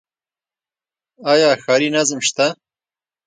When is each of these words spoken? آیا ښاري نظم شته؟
آیا 1.31 1.49
ښاري 1.63 1.89
نظم 1.97 2.19
شته؟ 2.27 2.47